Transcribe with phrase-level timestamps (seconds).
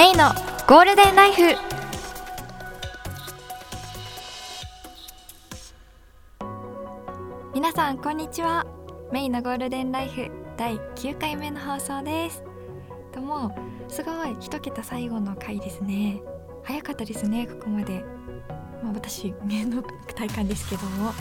[0.00, 0.30] メイの
[0.66, 1.42] ゴールデンライフ。
[7.52, 8.64] 皆さんこんにちは。
[9.12, 12.42] メイのゴールデンライフ第9回目の放送です。
[13.12, 13.54] とも
[13.88, 16.22] すごい一桁最後の回ですね。
[16.64, 18.02] 早かったですねここまで。
[18.82, 19.82] まあ私の
[20.14, 21.12] 体感ですけども。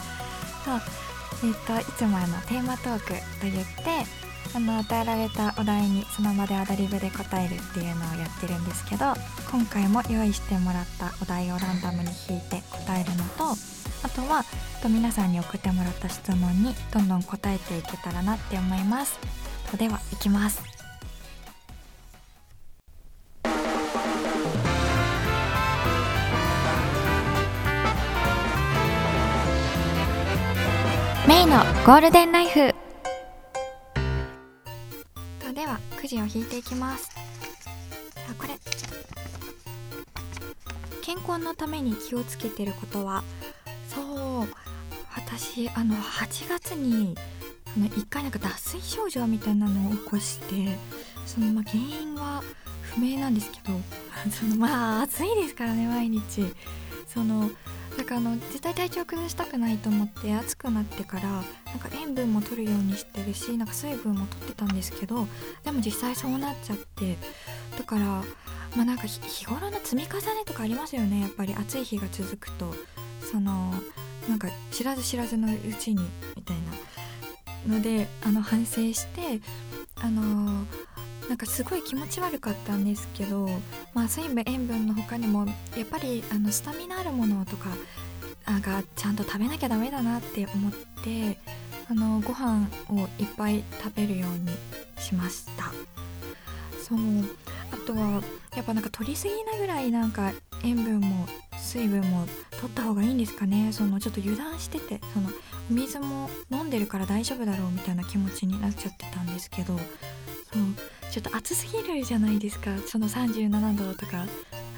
[0.64, 0.80] そう
[1.44, 9.14] えっ、といつもあのテーマトークと言ってあの与えられたお題にその場でアドリブで答えるっていうのをやってるんですけど
[9.52, 13.56] 今回も用意してもらったお題をランダムに引いて答えるのと
[14.04, 14.44] あとは
[14.82, 19.20] と皆さんに送ってもらった質問にどんどん答えていけたらなって思います。
[19.78, 20.64] ではいきます。
[31.28, 32.89] メイのゴールデンライフ。
[36.10, 37.10] じを引いていきます。
[38.30, 38.58] あこれ。
[41.04, 43.24] 健康のために気をつけてることは
[43.88, 44.48] そう
[45.16, 47.16] 私あの8月に
[47.76, 50.78] あの一回なんか脱水症状みたいなのを起こして
[51.26, 52.44] そのまあ原因は
[52.82, 53.80] 不明なんですけど
[54.32, 56.54] そのまあ暑いですからね毎日。
[57.08, 57.50] その
[57.98, 65.28] だからあの絶対体調崩したくないと思って暑くなってからなんか塩分も取るようにしてるしなんか水分も取ってたんですけど
[65.64, 67.18] でも実際そうなっちゃって
[67.78, 68.06] だから
[68.76, 71.22] まあなんか日頃の積み重ねとかありますよね。
[71.22, 72.74] やっぱり暑い日が続くと。
[73.32, 73.74] その
[74.28, 76.04] なんか知らず知らずのうちに
[76.36, 76.74] みたいな。
[77.68, 79.42] のであの反省して
[79.96, 80.66] あの
[81.28, 83.50] なんかすごい気持ち悪かったんですけど、
[83.94, 85.46] まあ、水分塩分の他にも
[85.78, 87.70] やっぱりあのスタミナあるものとか
[88.62, 90.72] がちゃんと食べなきゃダメだなって思っ
[91.04, 91.38] て
[91.90, 94.50] あのご飯をいっぱい食べるように
[95.02, 95.72] しました。
[96.82, 97.00] そう。
[97.72, 98.22] あとは
[98.56, 100.32] やっぱなんか取りすぎなぐらいなんか
[100.64, 101.28] 塩分も
[101.58, 103.72] 水分も取った方がいいんですかね。
[103.72, 105.30] そのちょっと油断しててその
[105.70, 109.86] お水も飲んでるから大丈夫だろうみたいな気持ちになっちゃってたんですけどそう。
[111.12, 112.70] ちょっと暑すぎるじゃないですか。
[112.86, 114.26] その37度とか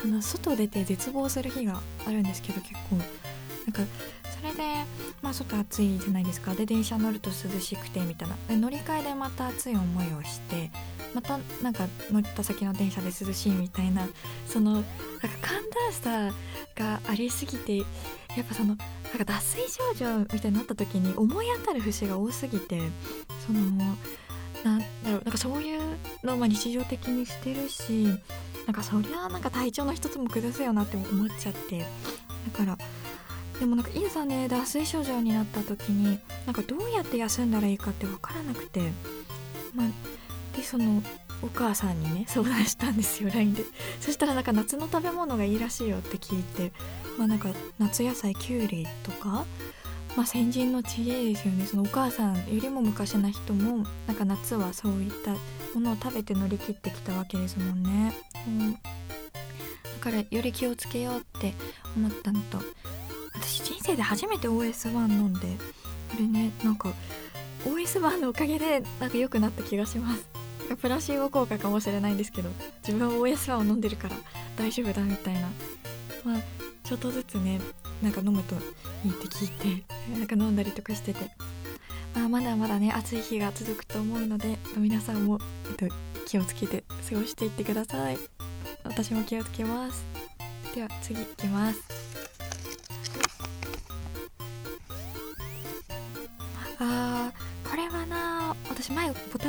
[0.04, 2.96] あの外出て絶望する日があるんですけど結構。
[2.96, 3.06] なん
[3.74, 3.84] か
[4.24, 4.86] それで
[5.22, 6.54] まあ外暑いじゃないですか。
[6.54, 8.36] で電車乗ると涼しくてみたいな。
[8.48, 10.72] で乗り換えでまた暑い思いをして
[11.14, 14.08] またなんか乗った先の電車で涼しいみたいな
[14.48, 14.90] そのなんか
[15.42, 15.62] 寒
[16.04, 17.84] 暖差がありすぎてや
[18.42, 22.80] っぱそのなんか脱水症状みたいになった時に思い当たる節が多すぎて
[23.46, 25.82] そのなんだろうなんかそういう
[26.24, 28.06] のをま日常的にしてるし
[28.66, 31.80] なんかそりゃなんか体調の一つも崩すよなって思っちゃって。
[31.80, 31.86] だ
[32.58, 32.78] から
[33.62, 38.82] でもなんかいざね脱水症状になった時になんかどうやって休んだらいいかって分からなくて
[39.76, 41.04] まあでその
[41.44, 43.64] お母さんにね相談したんですよ LINE で。
[44.00, 46.72] そしたらなんか夏の食べ物がいいらしいよって聞いて
[47.20, 49.46] まあなんか夏野菜きゅうりとか
[50.18, 51.66] まあ、先人の知恵ですよね。
[51.66, 55.32] そのお母さんよりも昔な人もなんか夏はそういった
[55.74, 58.14] ものを食べて乗り切ってきたわけですもんね、
[58.46, 58.80] うん、だ
[60.02, 61.54] からより気をつけようって
[61.96, 62.60] 思ったのと
[63.92, 65.40] 生で初めて OS1 飲んで
[66.10, 66.94] これねなんか
[67.66, 70.26] OS1 のおかげでなんか良くなった気がします。
[70.82, 72.50] プラシーボ効果かもしれないんですけど
[72.88, 74.16] 自分は OS1 を飲んでるから
[74.56, 75.42] 大丈夫だみたいな。
[76.24, 76.42] まあ
[76.84, 77.60] ちょっとずつね
[78.02, 78.56] なんか飲むと
[79.06, 79.84] いいって聞いて
[80.18, 81.20] なんか飲んだりとかしてて、
[82.16, 85.94] まあ、まだまだね暑い日が続くと思うので皆さんも、えっと、
[86.26, 88.18] 気をつけて過ごしていってください。
[88.84, 90.06] 私も気をつけます。
[90.74, 92.01] では次いきます。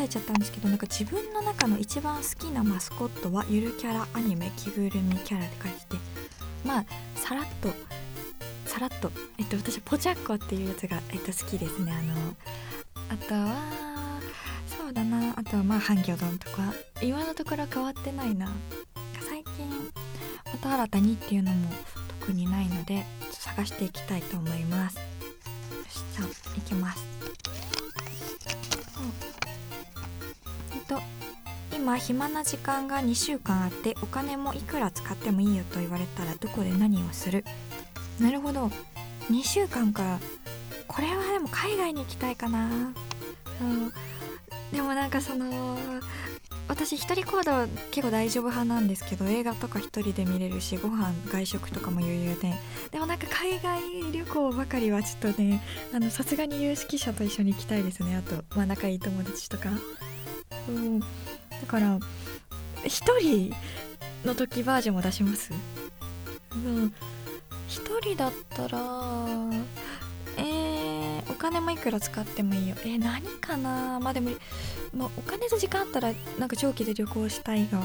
[0.03, 5.97] 答えちゃったんですけどなんか自分の中の一番好きなマスコットはゆるキャラアニメ着ぐるみキャラって書いてて
[6.65, 7.69] まあさらっと
[8.67, 11.93] さらっとえっと私ポチャッコっていうやつが、えっと、好きですね。
[11.93, 12.35] あの
[13.11, 14.21] あとは
[14.67, 15.35] そうだな。
[15.37, 16.75] あとはまあハンギョドンとか。
[17.01, 18.51] 今のところ変わってないな。
[19.21, 19.69] 最近
[20.47, 21.71] また新たにっていうのも
[22.21, 24.97] 特にないので探していきたいと思います。
[24.97, 25.03] よ
[25.89, 27.12] しじゃあいきます。
[31.93, 37.45] 今暇な時間が2週間あってお金もいくら使ってもいいよと言われたらどこで何をする？
[38.19, 38.71] なるほど。
[39.29, 40.19] 2週間か。
[40.89, 42.95] これはでも海外に行きたいかな。
[43.61, 43.93] うん。
[44.73, 45.77] でもなんかその
[46.67, 52.55] 私一人行動結構大丈夫派なんですけど映画とか一人で見れるしご飯外食とかも余裕で。
[52.91, 55.63] でもなんか海外旅行ばかりはちょっとね
[56.09, 58.17] さすがに有識者と一緒に行きたいですね。
[58.17, 59.69] あと、まあ、仲いい友達とか。
[60.69, 61.01] うん。
[61.63, 61.99] だから
[62.85, 63.55] 一人
[64.25, 65.53] の時バージョンも出します？
[66.53, 66.93] うん。
[67.69, 68.79] 一人だったら
[70.37, 72.77] えー、お金もいくら使ってもいいよ。
[72.83, 74.01] えー、何かな？
[74.01, 74.31] まあでも、
[74.95, 77.81] まあ、お金と時間あったらなんか長期で旅行したいが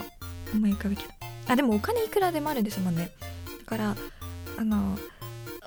[0.54, 1.10] 思い浮かぶけど。
[1.48, 3.12] あでもお金いくらでもあるんですもんね。
[3.60, 3.96] だから
[4.58, 4.98] あの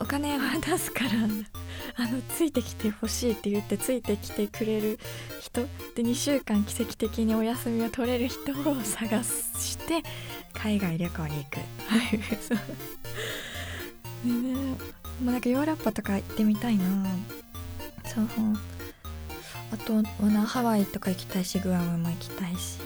[0.01, 1.11] お金は出すから。
[1.97, 4.99] あのついてきてほしいって言ってついてきてくれる
[5.41, 5.63] 人。
[5.95, 10.03] で2週間奇跡的にお休みを取れる人を探して
[10.53, 11.59] 海外旅行に行く。
[12.41, 12.59] そう。
[14.29, 14.77] ね
[15.23, 16.85] まあなんかヨーロッパとか行ってみたいな。
[18.05, 18.27] そう。
[19.73, 22.79] あとはなハワイとか行きたいしグアムも行きたいし。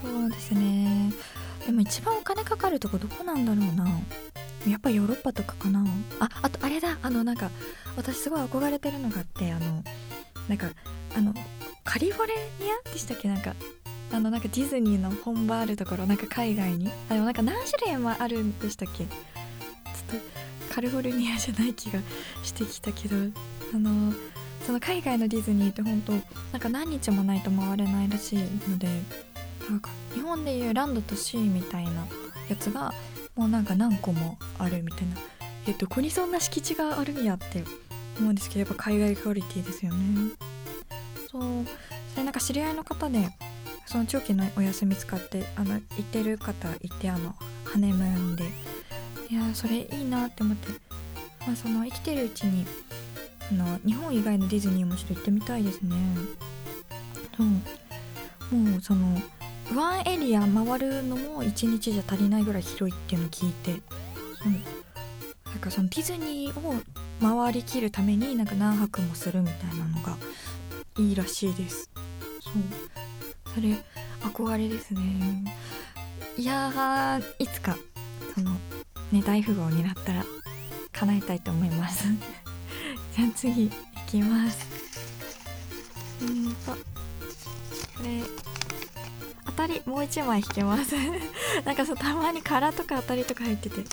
[0.00, 1.12] そうですね。
[1.64, 3.86] でも一番お金かかるとこどこなんだろうな。
[4.70, 5.84] やっぱヨーロッパとかかな。
[6.20, 6.98] ああとあれだ。
[7.02, 7.50] あのなんか
[7.96, 9.84] 私すごい憧れてるのがあってあの
[10.48, 10.68] なんか
[11.16, 11.34] あの
[11.84, 13.28] カリフォルニアでしたっけ？
[13.28, 13.54] なんか
[14.12, 16.90] あのなんかディズニーの本場あるところなんか海外に。
[17.08, 19.04] あでもなんか何種類もあるんでしたっけ？
[19.04, 20.20] ちょっ
[20.68, 22.00] とカリフォルニアじゃない気が
[22.42, 23.16] してきたけど
[23.74, 24.12] あの
[24.66, 26.18] その海外のディズニーって本当な
[26.58, 28.88] んか何日もないと回れないらしいので
[29.70, 32.06] なんか日本でいうランドとシーみたいな
[32.48, 32.92] やつが
[33.36, 35.16] もうなんか何個もあるみたいな。
[35.68, 37.64] えどこにそんな敷地があるんやって
[38.18, 40.30] 思うんですけどやっぱ海外クオリティですよね。
[41.30, 41.42] そう。
[42.12, 43.28] それなんか知り合いの方で
[43.86, 47.34] その長期のお休み使ってあの行ってる方いてあの
[47.64, 48.44] ハネムーンで。
[49.28, 50.68] いやそれいいなって思って、
[51.44, 52.64] まあ、その生きてるうちに
[53.50, 55.96] あの日本以外のディズニーもちょっと行ってみたいですね。
[57.36, 57.46] そう。
[58.56, 59.20] もうその
[59.74, 63.80] ワンエリア回るのも1日じゃ足りないぐらい広いっていうのを聞いて。
[64.42, 64.58] その
[65.56, 66.74] なんかそのディズニーを
[67.20, 70.18] 回りきるためになんか何泊もするみたいなのが
[70.98, 71.90] いいらしいです。
[72.40, 72.52] そう。
[73.54, 73.74] それ
[74.20, 75.00] 憧れですね。
[76.36, 77.78] いやいつか
[78.34, 78.50] その
[79.10, 80.26] ね大富豪になったら
[80.92, 82.04] 叶えたいと思います。
[83.16, 83.70] じゃあ次い
[84.06, 84.66] きます。
[86.20, 86.76] うんとこ
[88.02, 88.20] れ
[89.56, 90.94] たりもう一枚引けます。
[91.64, 93.78] なんかそうたまに殻とか当たりとか入ってて。
[93.78, 93.84] よ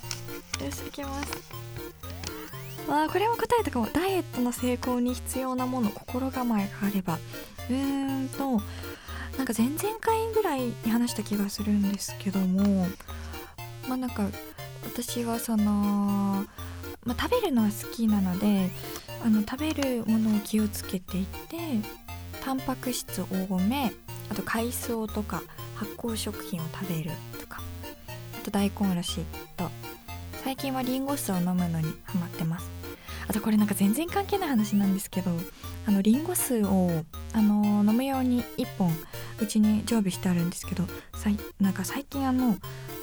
[0.71, 1.31] しいきます。
[2.89, 7.18] わあこれも答えたかもダイエットの成功に必要なもの心構えがあれば。
[7.69, 8.62] うーんと
[9.38, 12.88] なんか前々回ぐらいに話した気がするんですけども
[13.88, 14.27] まあなんか
[14.83, 16.45] 私はその、
[17.06, 18.69] まあ、食べるのは好きなので
[19.25, 21.57] あの食べるものを気をつけていて
[22.44, 23.94] タンパク質多め
[24.33, 25.44] あと海藻とか
[25.75, 27.62] 発酵食品を食べるとか。
[28.41, 29.21] あと大根おろし
[29.56, 29.69] と。
[30.44, 32.68] 最近はリンゴ酢を飲むのにハマってます。
[33.27, 35.31] あとこれなんか全然関係ない話なんですけど
[35.85, 36.89] あのリンゴ酢を
[37.31, 38.91] あの飲むように1本
[39.39, 40.83] うちに常備してあるんですけど
[41.15, 42.57] さいなんか最近あのなん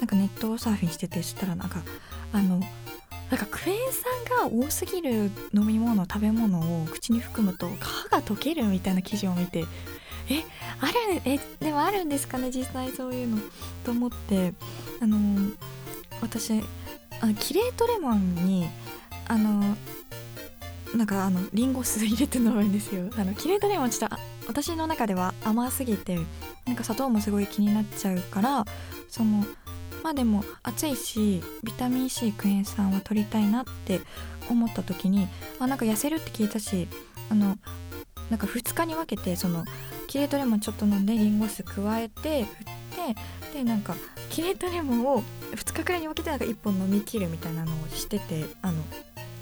[0.07, 1.81] かネットサーフィンしててそしたらなんか
[2.33, 2.59] あの
[3.31, 3.77] なんかクエン
[4.29, 9.65] 酸が多すぎる飲み物食べ物を口に含むと皮が溶けるみたいな記事を見て
[10.31, 10.43] え
[10.79, 13.37] あるえでもあるんですかね実際そういうの
[13.83, 14.53] と思って。
[15.01, 15.55] あのー、
[16.21, 16.61] 私
[17.21, 18.69] あキレートレモンに
[19.27, 23.09] あのー、なんかあのリンゴ酢入れて飲むんですよ。
[23.17, 24.15] あのキレートレモンちょっと
[24.47, 26.19] 私の中では甘すぎて
[26.67, 28.63] なんか砂糖もすごい気になっちゃうから
[29.09, 29.43] その
[30.03, 34.01] まあでも暑いしビタミン C クエン酸は取りたいなって
[34.47, 35.27] 思った時に
[35.59, 36.87] あなんか痩せるって聞いたし
[37.31, 37.57] あの
[38.29, 39.65] なんか2日に分けてその
[40.11, 42.55] キレートレモンちょっと飲んでリンゴ酢加えて振っ
[43.53, 43.95] てでなんか
[44.29, 48.83] キレートレモンを2日くらいに分けてなんか1本飲み切るみたいなのをしててあの、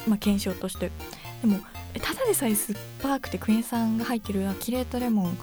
[0.07, 0.91] まあ、検証として
[1.41, 1.57] でも
[1.99, 5.37] ただでさえ酸っぱくてクエン酸が入ってるキレートレモン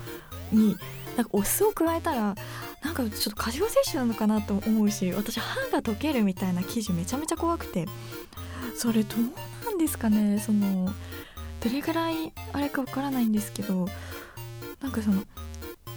[0.52, 0.76] に
[1.16, 2.36] なんかお酢を加えたら
[2.84, 7.86] なんかちょっと過剰摂取なのかなと思うし私歯が溶けるみたいな記事めちゃめちゃ怖くて。
[8.76, 10.92] それどうなんですかねその
[11.62, 13.88] どれぐらいあれかわからないんですけど
[14.80, 15.22] なんかその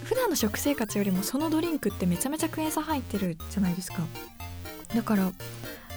[0.04, 4.00] 普段の食生活よりもそのドリンクってめちゃめちゃクエン酸入ってるじゃないですか。
[4.96, 5.32] だから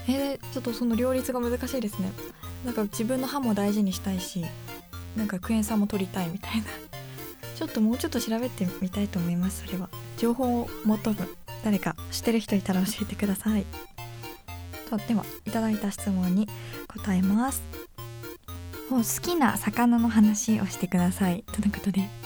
[0.09, 2.13] えー、ちょっとその両立が難しいですね。
[2.65, 4.45] なんか自分の歯も大事にしたいし
[5.17, 6.67] なんかクエン酸も取りたいみたいな。
[7.57, 9.89] ちょっともうちょっと調べてみたいと思いますそれは。
[10.19, 11.29] 情報を求む
[11.65, 13.65] 誰か知ってる人いたら教えてください。
[14.91, 16.49] とではいただいた質問に
[16.89, 17.63] 答えます。
[18.91, 21.45] もう好きな魚の話をしてください。
[21.53, 22.22] とのことで。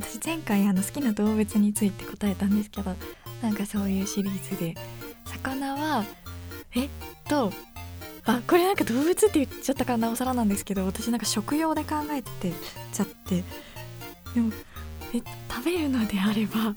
[0.00, 2.94] 私前回あの好きな動物について答えたんですけど
[3.42, 4.74] なんかそういうシリーズで
[5.26, 6.04] 魚は
[6.74, 6.88] えっ
[7.28, 7.52] と
[8.24, 12.52] あこれなんか動物って言っちゃったからなおさらなんですけど私なんか食用で考えて
[12.92, 13.44] ちゃって。
[14.34, 14.52] でも
[15.12, 16.72] え食べるのであれば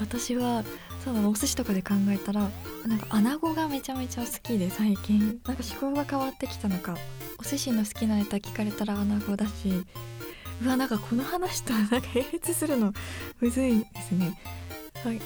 [0.00, 0.62] 私は
[1.04, 2.48] そうなお寿司とかで考えたら
[2.86, 5.40] なんか穴子がめちゃめちゃ好きで最近。
[5.44, 6.96] なんか思考が変わってきたのか。
[7.38, 9.84] お寿司の好きなネタ聞かれたら穴子だし
[10.62, 12.92] うわなんかこの話となんか並列するの
[13.40, 14.38] むずいですね。
[15.04, 15.20] はい。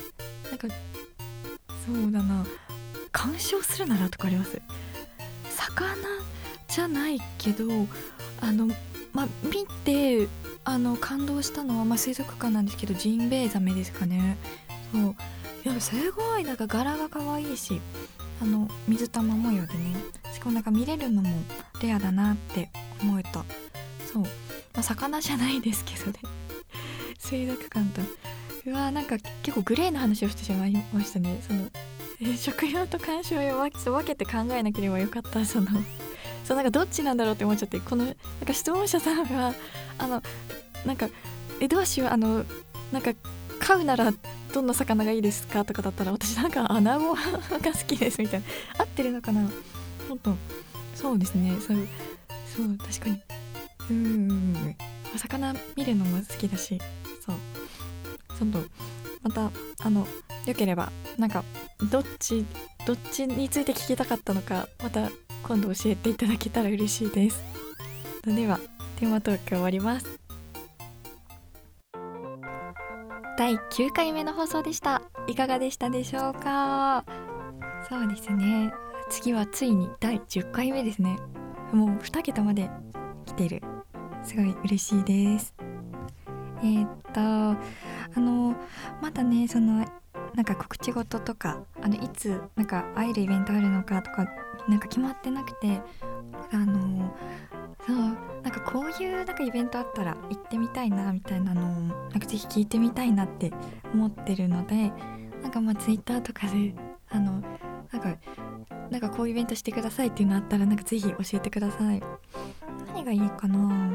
[0.49, 0.69] なんか
[1.87, 2.47] そうだな。
[3.13, 4.61] 鑑賞するならとかあります？
[5.57, 5.95] 魚
[6.69, 7.65] じゃないけど
[8.41, 8.69] あの
[9.13, 10.29] まあ見て
[10.65, 14.37] あの感動したのは、まあ、水族館なんですけどジンベエザメですかね。
[14.93, 15.17] そう。
[15.65, 17.81] いやすごいなんか柄が可愛いし
[18.41, 19.97] あの水玉模様でね。
[20.33, 21.31] しかもなんか見れるのも
[21.83, 22.71] レアだなって
[23.03, 23.45] 思えた。
[24.13, 24.25] そう、
[24.75, 26.15] まあ、魚じゃないですけどね。
[27.19, 28.03] 水族館と。
[28.67, 31.41] うわなんか結構グレーな話をしてしまいましたね。
[31.47, 31.69] その
[32.21, 35.45] え食用と観賞用は分けて考えなければよかった。
[35.45, 35.69] その
[36.45, 38.15] そうなんかどっちなんだろうって思っちゃってこのなん
[38.47, 39.55] か質問者さんは
[39.99, 40.23] あの
[40.85, 41.09] なんか
[41.61, 42.45] 「えどうしようあの
[42.93, 43.13] なんか
[43.61, 44.13] 飼うなら
[44.53, 47.21] どんな魚がいいですか?」とかだったら私なんか穴子 が
[47.73, 48.47] 好きですみたいな。
[48.79, 49.43] 合ってるのかな？
[49.43, 49.49] も
[50.15, 50.35] っと。
[50.95, 51.53] そうですね。
[51.67, 51.89] そう。
[52.57, 53.21] そう確かに。
[53.91, 54.77] うん
[55.17, 56.79] 魚見るのも好きだし。
[57.25, 57.37] そう。
[58.39, 58.59] ちょっと
[59.23, 59.51] また
[59.85, 60.07] あの
[60.47, 61.43] よければなんか
[61.91, 62.47] どっち
[62.87, 65.11] どっちについて聞きたかったのかまた
[65.43, 67.43] 今度教えていただけたら嬉しいです。
[68.25, 68.61] では
[68.97, 70.21] テーマトーク終わります。
[73.37, 75.03] 第9回目の放送でした。
[75.27, 77.05] いかがでしたでしょうか？
[77.89, 78.73] そうですね。
[79.11, 81.17] 次はついに第10回目ですね。
[81.73, 82.71] もう2桁まで
[83.27, 83.63] 来てる
[84.29, 85.55] すごい嬉しいです。
[86.59, 87.57] えー、っとあ
[88.21, 88.55] の
[89.01, 89.87] まだねその
[90.35, 94.27] なんか告知事とかあのいつなんか会えるイベントあるのかとか
[94.69, 95.81] なんか決まってなくて
[96.53, 97.17] あの
[97.87, 101.65] そうなんかこういうなんかイベントあったら行ってみたいなみたいなのを
[102.11, 103.51] なんかぜひ聞いてみたいなって
[103.95, 104.93] 思ってるので
[105.43, 106.75] なんかまあ Twitter とかで
[107.09, 107.43] あの
[107.91, 108.15] なんか
[108.91, 112.03] なんかこういうイベントしてくださいっていうのあったらなんかぜひ教えてください。
[112.99, 113.93] 何がいいかな？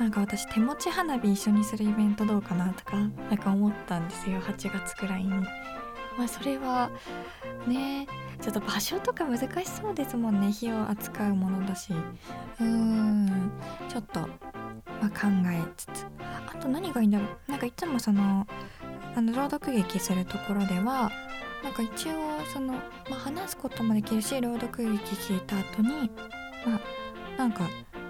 [0.00, 4.40] なんか私手持ち花火一緒にするイベントどうかなとかなんか思ったんですよ。
[4.40, 5.30] 8月くらいに。
[5.30, 6.90] まあそれは
[7.68, 8.08] ね
[8.40, 10.50] ちょっと場所とか難しそうですもんね。
[10.50, 11.92] 火を扱うものだし。
[11.92, 13.52] うーん。
[13.88, 16.06] ちょっと、まあ、考えつつ。
[16.20, 17.50] あと何がいいんだろう。
[17.50, 18.44] なんかいつもその
[19.14, 21.12] あの朗読劇するところでは
[21.62, 22.80] なんか一応その、ま
[23.12, 26.10] あ、話すこともできるし朗読劇聞いた後に
[26.66, 26.80] まあ
[27.38, 27.64] なんか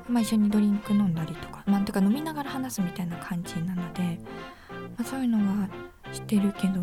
[0.08, 4.20] まあ、一緒にドリンク飲んだりとかなんとか飲みながら話すみたいな感じなので、
[4.70, 5.68] まあ、そういうのは
[6.12, 6.80] してるけど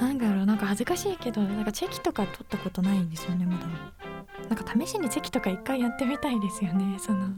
[0.00, 3.66] なんだろうなんか恥ずかしいけどなんかチェキとか取ったことないんですよねまだ。
[4.48, 7.28] なんか試しにチェキとか一回やってみたいですよねその。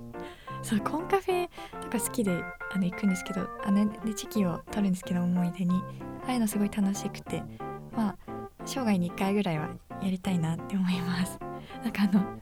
[0.62, 1.48] そうコンカフェ
[1.82, 2.42] とか好きで
[2.72, 5.82] あの行くんですけどあのでチェキを取るんですけど思い出に。
[6.26, 7.42] ああいうのすごい楽しくて
[7.94, 8.16] まあ
[8.64, 9.68] 生涯に1回ぐらいは
[10.02, 11.38] やりたいなって思います。
[11.82, 12.40] なんかあの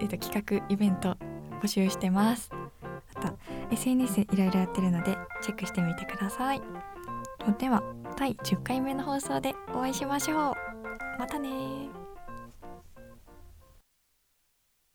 [0.00, 1.16] えーと、企画イベント
[1.62, 2.50] 募集してます。
[3.14, 3.38] あと
[3.70, 6.62] SNS いろいろやってるのでチェックしてみてください。
[7.58, 7.82] では
[8.16, 10.54] 第10回目の放送でお会いしましょう。
[11.18, 11.48] またね